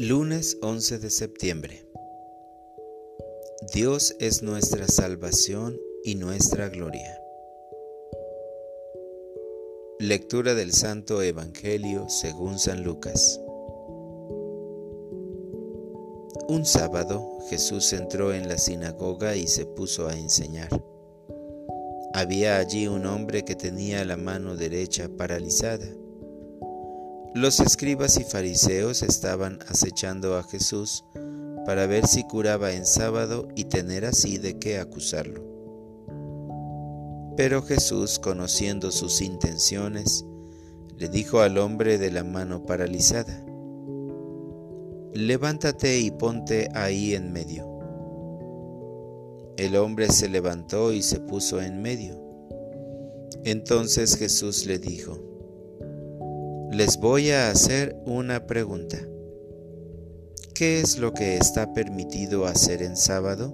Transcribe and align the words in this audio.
Lunes 0.00 0.56
11 0.62 1.00
de 1.00 1.10
septiembre. 1.10 1.84
Dios 3.74 4.14
es 4.20 4.44
nuestra 4.44 4.86
salvación 4.86 5.76
y 6.04 6.14
nuestra 6.14 6.68
gloria. 6.68 7.20
Lectura 9.98 10.54
del 10.54 10.72
Santo 10.72 11.20
Evangelio 11.20 12.08
según 12.08 12.60
San 12.60 12.84
Lucas. 12.84 13.40
Un 16.46 16.64
sábado 16.64 17.40
Jesús 17.50 17.92
entró 17.92 18.32
en 18.32 18.46
la 18.46 18.56
sinagoga 18.56 19.34
y 19.34 19.48
se 19.48 19.66
puso 19.66 20.06
a 20.06 20.16
enseñar. 20.16 20.68
Había 22.14 22.58
allí 22.58 22.86
un 22.86 23.04
hombre 23.04 23.44
que 23.44 23.56
tenía 23.56 24.04
la 24.04 24.16
mano 24.16 24.54
derecha 24.54 25.08
paralizada 25.08 25.88
los 27.34 27.60
escribas 27.60 28.18
y 28.18 28.24
fariseos 28.24 29.02
estaban 29.02 29.58
acechando 29.68 30.36
a 30.36 30.42
Jesús 30.42 31.04
para 31.66 31.86
ver 31.86 32.06
si 32.06 32.24
curaba 32.24 32.72
en 32.72 32.86
sábado 32.86 33.48
y 33.54 33.64
tener 33.64 34.06
así 34.06 34.38
de 34.38 34.58
qué 34.58 34.78
acusarlo. 34.78 35.44
Pero 37.36 37.62
Jesús, 37.62 38.18
conociendo 38.18 38.90
sus 38.90 39.20
intenciones, 39.20 40.24
le 40.96 41.08
dijo 41.08 41.40
al 41.40 41.58
hombre 41.58 41.98
de 41.98 42.10
la 42.10 42.24
mano 42.24 42.64
paralizada, 42.64 43.44
Levántate 45.14 46.00
y 46.00 46.10
ponte 46.10 46.68
ahí 46.74 47.14
en 47.14 47.32
medio. 47.32 47.66
El 49.56 49.76
hombre 49.76 50.08
se 50.10 50.28
levantó 50.28 50.92
y 50.92 51.02
se 51.02 51.20
puso 51.20 51.60
en 51.60 51.82
medio. 51.82 52.20
Entonces 53.44 54.16
Jesús 54.16 54.66
le 54.66 54.78
dijo, 54.78 55.18
les 56.78 57.00
voy 57.00 57.32
a 57.32 57.50
hacer 57.50 58.00
una 58.06 58.46
pregunta. 58.46 58.98
¿Qué 60.54 60.78
es 60.78 60.96
lo 60.96 61.12
que 61.12 61.36
está 61.36 61.72
permitido 61.72 62.46
hacer 62.46 62.84
en 62.84 62.96
sábado? 62.96 63.52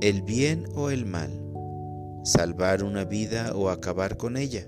¿El 0.00 0.22
bien 0.22 0.66
o 0.74 0.90
el 0.90 1.06
mal? 1.06 1.30
¿Salvar 2.24 2.82
una 2.82 3.04
vida 3.04 3.52
o 3.54 3.70
acabar 3.70 4.16
con 4.16 4.36
ella? 4.36 4.66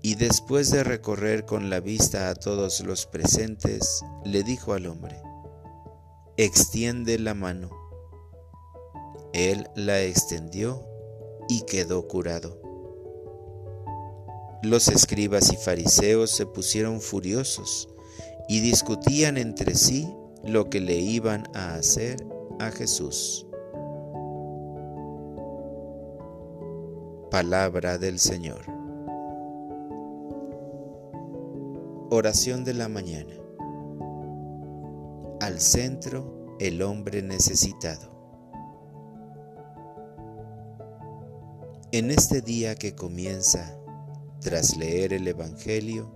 Y 0.00 0.14
después 0.14 0.70
de 0.70 0.84
recorrer 0.84 1.44
con 1.44 1.70
la 1.70 1.80
vista 1.80 2.30
a 2.30 2.36
todos 2.36 2.78
los 2.86 3.06
presentes, 3.06 4.04
le 4.24 4.44
dijo 4.44 4.74
al 4.74 4.86
hombre, 4.86 5.20
extiende 6.36 7.18
la 7.18 7.34
mano. 7.34 7.70
Él 9.32 9.68
la 9.74 10.00
extendió 10.02 10.86
y 11.48 11.62
quedó 11.62 12.06
curado. 12.06 12.65
Los 14.66 14.88
escribas 14.88 15.52
y 15.52 15.56
fariseos 15.56 16.32
se 16.32 16.44
pusieron 16.44 17.00
furiosos 17.00 17.88
y 18.48 18.58
discutían 18.58 19.36
entre 19.36 19.76
sí 19.76 20.12
lo 20.42 20.68
que 20.68 20.80
le 20.80 20.96
iban 20.96 21.44
a 21.54 21.74
hacer 21.74 22.16
a 22.58 22.72
Jesús. 22.72 23.46
Palabra 27.30 27.96
del 27.96 28.18
Señor. 28.18 28.62
Oración 32.10 32.64
de 32.64 32.74
la 32.74 32.88
mañana. 32.88 33.36
Al 35.40 35.60
centro, 35.60 36.56
el 36.58 36.82
hombre 36.82 37.22
necesitado. 37.22 38.10
En 41.92 42.10
este 42.10 42.40
día 42.40 42.74
que 42.74 42.96
comienza 42.96 43.78
tras 44.46 44.76
leer 44.76 45.12
el 45.12 45.26
Evangelio, 45.26 46.08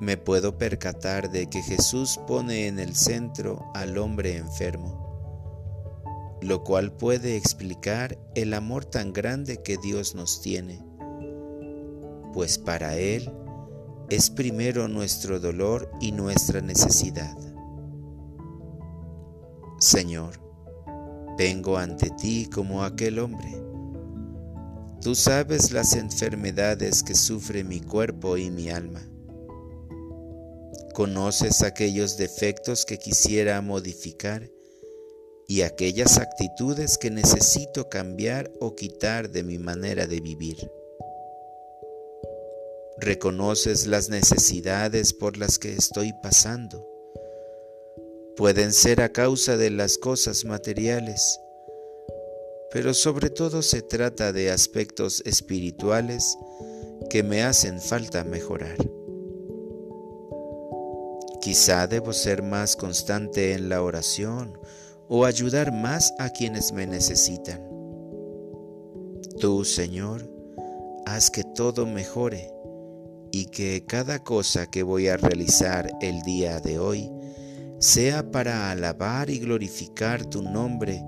me 0.00 0.16
puedo 0.16 0.56
percatar 0.56 1.30
de 1.30 1.50
que 1.50 1.60
Jesús 1.60 2.18
pone 2.26 2.66
en 2.66 2.78
el 2.78 2.96
centro 2.96 3.70
al 3.74 3.98
hombre 3.98 4.38
enfermo, 4.38 6.38
lo 6.40 6.64
cual 6.64 6.92
puede 6.92 7.36
explicar 7.36 8.18
el 8.34 8.54
amor 8.54 8.86
tan 8.86 9.12
grande 9.12 9.62
que 9.62 9.76
Dios 9.76 10.14
nos 10.14 10.40
tiene, 10.40 10.82
pues 12.32 12.56
para 12.56 12.96
Él 12.96 13.30
es 14.08 14.30
primero 14.30 14.88
nuestro 14.88 15.40
dolor 15.40 15.92
y 16.00 16.12
nuestra 16.12 16.62
necesidad. 16.62 17.36
Señor, 19.78 20.40
vengo 21.36 21.76
ante 21.76 22.08
ti 22.08 22.48
como 22.50 22.82
aquel 22.82 23.18
hombre 23.18 23.69
Tú 25.02 25.14
sabes 25.14 25.72
las 25.72 25.94
enfermedades 25.94 27.02
que 27.02 27.14
sufre 27.14 27.64
mi 27.64 27.80
cuerpo 27.80 28.36
y 28.36 28.50
mi 28.50 28.68
alma. 28.68 29.00
Conoces 30.92 31.62
aquellos 31.62 32.18
defectos 32.18 32.84
que 32.84 32.98
quisiera 32.98 33.62
modificar 33.62 34.50
y 35.48 35.62
aquellas 35.62 36.18
actitudes 36.18 36.98
que 36.98 37.10
necesito 37.10 37.88
cambiar 37.88 38.52
o 38.60 38.76
quitar 38.76 39.30
de 39.30 39.42
mi 39.42 39.56
manera 39.56 40.06
de 40.06 40.20
vivir. 40.20 40.70
Reconoces 42.98 43.86
las 43.86 44.10
necesidades 44.10 45.14
por 45.14 45.38
las 45.38 45.58
que 45.58 45.72
estoy 45.72 46.12
pasando. 46.22 46.86
Pueden 48.36 48.74
ser 48.74 49.00
a 49.00 49.08
causa 49.08 49.56
de 49.56 49.70
las 49.70 49.96
cosas 49.96 50.44
materiales, 50.44 51.40
pero 52.72 52.94
sobre 52.94 53.30
todo 53.30 53.62
se 53.62 53.82
trata 53.82 54.32
de 54.32 54.50
aspectos 54.50 55.22
espirituales 55.26 56.38
que 57.08 57.22
me 57.22 57.42
hacen 57.42 57.80
falta 57.80 58.22
mejorar. 58.24 58.76
Quizá 61.40 61.86
debo 61.86 62.12
ser 62.12 62.42
más 62.42 62.76
constante 62.76 63.54
en 63.54 63.68
la 63.68 63.82
oración 63.82 64.58
o 65.08 65.24
ayudar 65.24 65.72
más 65.72 66.14
a 66.18 66.30
quienes 66.30 66.72
me 66.72 66.86
necesitan. 66.86 67.60
Tú, 69.40 69.64
Señor, 69.64 70.30
haz 71.06 71.30
que 71.30 71.42
todo 71.42 71.86
mejore 71.86 72.52
y 73.32 73.46
que 73.46 73.84
cada 73.86 74.22
cosa 74.22 74.70
que 74.70 74.82
voy 74.82 75.08
a 75.08 75.16
realizar 75.16 75.90
el 76.00 76.20
día 76.22 76.60
de 76.60 76.78
hoy 76.78 77.10
sea 77.78 78.30
para 78.30 78.70
alabar 78.70 79.30
y 79.30 79.38
glorificar 79.38 80.26
tu 80.26 80.42
nombre 80.42 81.02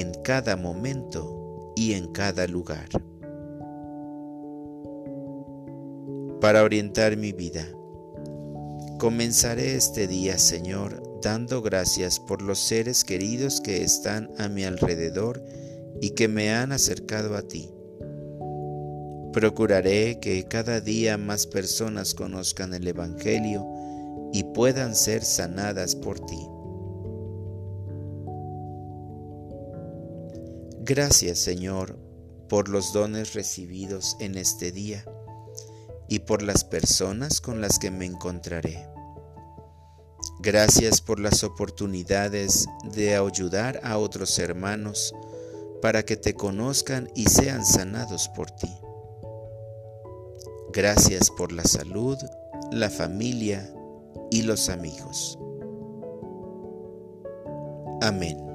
en 0.00 0.12
cada 0.24 0.56
momento 0.56 1.72
y 1.76 1.92
en 1.92 2.08
cada 2.08 2.48
lugar. 2.48 2.88
Para 6.40 6.64
orientar 6.64 7.16
mi 7.16 7.30
vida, 7.30 7.64
comenzaré 8.98 9.76
este 9.76 10.08
día, 10.08 10.36
Señor, 10.38 11.00
dando 11.22 11.62
gracias 11.62 12.18
por 12.18 12.42
los 12.42 12.58
seres 12.58 13.04
queridos 13.04 13.60
que 13.60 13.84
están 13.84 14.30
a 14.36 14.48
mi 14.48 14.64
alrededor 14.64 15.40
y 16.00 16.10
que 16.10 16.26
me 16.26 16.52
han 16.52 16.72
acercado 16.72 17.36
a 17.36 17.42
ti. 17.42 17.70
Procuraré 19.32 20.18
que 20.18 20.44
cada 20.48 20.80
día 20.80 21.18
más 21.18 21.46
personas 21.46 22.14
conozcan 22.14 22.74
el 22.74 22.88
Evangelio 22.88 23.64
y 24.32 24.42
puedan 24.42 24.96
ser 24.96 25.24
sanadas 25.24 25.94
por 25.94 26.18
ti. 26.18 26.48
Gracias 30.80 31.38
Señor 31.38 31.98
por 32.48 32.68
los 32.68 32.92
dones 32.92 33.34
recibidos 33.34 34.16
en 34.20 34.36
este 34.36 34.72
día 34.72 35.04
y 36.08 36.20
por 36.20 36.42
las 36.42 36.64
personas 36.64 37.40
con 37.40 37.60
las 37.60 37.78
que 37.78 37.90
me 37.90 38.06
encontraré. 38.06 38.86
Gracias 40.40 41.00
por 41.00 41.20
las 41.20 41.42
oportunidades 41.42 42.66
de 42.92 43.16
ayudar 43.16 43.80
a 43.82 43.98
otros 43.98 44.38
hermanos 44.38 45.14
para 45.80 46.04
que 46.04 46.16
te 46.16 46.34
conozcan 46.34 47.10
y 47.14 47.26
sean 47.26 47.64
sanados 47.64 48.28
por 48.28 48.50
ti. 48.50 48.70
Gracias 50.72 51.30
por 51.30 51.52
la 51.52 51.64
salud, 51.64 52.18
la 52.72 52.90
familia 52.90 53.72
y 54.30 54.42
los 54.42 54.68
amigos. 54.68 55.38
Amén. 58.02 58.53